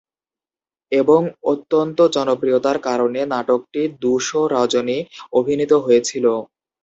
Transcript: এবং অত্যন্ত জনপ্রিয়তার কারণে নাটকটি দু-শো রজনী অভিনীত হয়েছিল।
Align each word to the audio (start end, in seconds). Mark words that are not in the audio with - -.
এবং 0.91 1.21
অত্যন্ত 1.51 1.97
জনপ্রিয়তার 2.15 2.77
কারণে 2.87 3.19
নাটকটি 3.33 3.81
দু-শো 4.01 4.41
রজনী 4.53 4.97
অভিনীত 5.33 5.71
হয়েছিল। 5.85 6.25